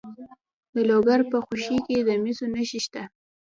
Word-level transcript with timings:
د 0.73 0.75
لوګر 0.89 1.19
په 1.31 1.37
خوشي 1.45 1.77
کې 1.85 1.97
د 2.07 2.09
مسو 2.23 2.45
نښې 2.53 2.79
شته. 2.85 3.03